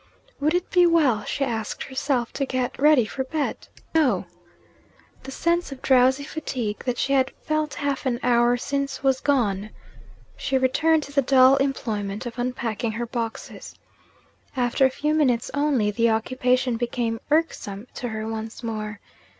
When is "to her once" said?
17.93-18.63